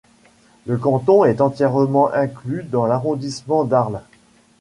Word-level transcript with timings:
Le 0.65 0.77
canton 0.77 1.25
est 1.25 1.41
entièrement 1.41 2.11
inclus 2.11 2.63
dans 2.63 2.87
l'arrondissement 2.87 3.65
d'Arles. 3.65 4.01